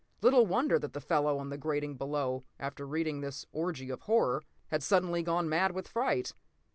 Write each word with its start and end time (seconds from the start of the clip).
Little 0.23 0.47
wonder 0.47 0.79
that 0.79 0.93
the 0.93 0.99
fellow 0.99 1.37
on 1.37 1.49
the 1.49 1.59
grating 1.59 1.93
below, 1.95 2.43
after 2.59 2.87
reading 2.87 3.21
this 3.21 3.45
orgy 3.51 3.91
of 3.91 4.01
horror, 4.01 4.41
had 4.69 4.81
suddenly 4.81 5.21
gone 5.21 5.47
mad 5.47 5.73
with 5.73 5.87
fright. 5.87 6.33